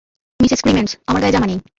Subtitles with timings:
[0.39, 1.59] Mrs Krimentz, আমার গায়ে জামা নেই।